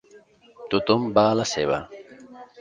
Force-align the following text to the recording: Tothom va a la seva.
Tothom 0.73 1.05
va 1.19 1.27
a 1.33 1.37
la 1.41 1.47
seva. 1.51 1.79